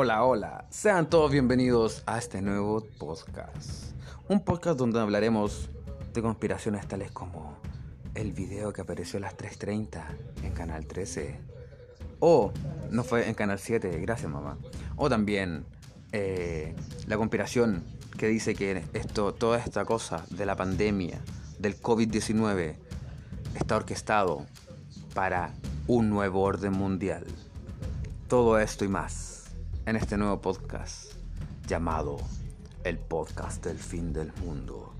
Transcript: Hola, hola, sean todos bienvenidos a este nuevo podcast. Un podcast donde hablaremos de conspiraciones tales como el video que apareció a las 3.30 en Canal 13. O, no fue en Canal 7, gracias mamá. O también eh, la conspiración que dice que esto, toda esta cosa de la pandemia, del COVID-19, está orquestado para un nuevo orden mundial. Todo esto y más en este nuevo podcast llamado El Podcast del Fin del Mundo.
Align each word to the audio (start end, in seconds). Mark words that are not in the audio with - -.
Hola, 0.00 0.22
hola, 0.22 0.64
sean 0.70 1.10
todos 1.10 1.32
bienvenidos 1.32 2.04
a 2.06 2.18
este 2.18 2.40
nuevo 2.40 2.86
podcast. 2.98 3.96
Un 4.28 4.38
podcast 4.44 4.78
donde 4.78 5.00
hablaremos 5.00 5.70
de 6.14 6.22
conspiraciones 6.22 6.86
tales 6.86 7.10
como 7.10 7.58
el 8.14 8.32
video 8.32 8.72
que 8.72 8.82
apareció 8.82 9.16
a 9.16 9.22
las 9.22 9.36
3.30 9.36 10.04
en 10.44 10.52
Canal 10.52 10.86
13. 10.86 11.40
O, 12.20 12.52
no 12.92 13.02
fue 13.02 13.28
en 13.28 13.34
Canal 13.34 13.58
7, 13.58 13.98
gracias 13.98 14.30
mamá. 14.30 14.56
O 14.94 15.08
también 15.08 15.64
eh, 16.12 16.76
la 17.08 17.16
conspiración 17.16 17.82
que 18.16 18.28
dice 18.28 18.54
que 18.54 18.84
esto, 18.92 19.34
toda 19.34 19.58
esta 19.58 19.84
cosa 19.84 20.24
de 20.30 20.46
la 20.46 20.54
pandemia, 20.54 21.18
del 21.58 21.76
COVID-19, 21.76 22.76
está 23.56 23.74
orquestado 23.74 24.46
para 25.12 25.54
un 25.88 26.08
nuevo 26.08 26.42
orden 26.42 26.74
mundial. 26.74 27.26
Todo 28.28 28.60
esto 28.60 28.84
y 28.84 28.88
más 28.88 29.38
en 29.88 29.96
este 29.96 30.18
nuevo 30.18 30.38
podcast 30.42 31.14
llamado 31.66 32.18
El 32.84 32.98
Podcast 32.98 33.64
del 33.64 33.78
Fin 33.78 34.12
del 34.12 34.30
Mundo. 34.44 34.92